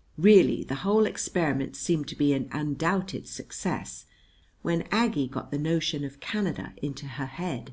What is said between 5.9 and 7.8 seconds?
of Canada into her head.